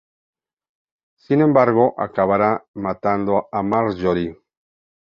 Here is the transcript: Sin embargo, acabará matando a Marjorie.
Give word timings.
Sin 1.25 1.41
embargo, 1.41 1.93
acabará 1.95 2.65
matando 2.73 3.47
a 3.51 3.61
Marjorie. 3.61 4.35